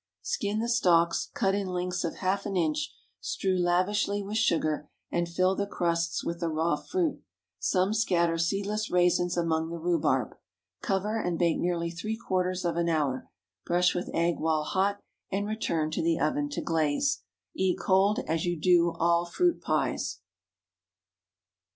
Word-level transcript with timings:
_)Skin 0.25 0.57
the 0.59 0.67
stalks, 0.67 1.29
cut 1.35 1.53
in 1.53 1.67
lengths 1.67 2.03
of 2.03 2.15
half 2.15 2.47
an 2.47 2.57
inch; 2.57 2.91
strew 3.19 3.55
lavishly 3.55 4.23
with 4.23 4.35
sugar, 4.35 4.89
and 5.11 5.29
fill 5.29 5.53
the 5.55 5.67
crusts 5.67 6.23
with 6.25 6.39
the 6.39 6.49
raw 6.49 6.75
fruit. 6.75 7.21
Some 7.59 7.93
scatter 7.93 8.39
seedless 8.39 8.89
raisins 8.89 9.37
among 9.37 9.69
the 9.69 9.77
rhubarb. 9.77 10.35
Cover, 10.81 11.21
and 11.21 11.37
bake 11.37 11.59
nearly 11.59 11.91
three 11.91 12.17
quarters 12.17 12.65
of 12.65 12.77
an 12.77 12.89
hour. 12.89 13.29
Brush 13.63 13.93
with 13.93 14.09
egg 14.11 14.39
while 14.39 14.63
hot, 14.63 14.99
and 15.31 15.45
return 15.45 15.91
to 15.91 16.01
the 16.01 16.17
oven 16.19 16.49
to 16.49 16.61
glaze. 16.63 17.21
Eat 17.53 17.77
cold, 17.79 18.21
as 18.27 18.43
you 18.43 18.59
do 18.59 18.95
all 18.99 19.25
fruit 19.27 19.61
pies. 19.61 20.21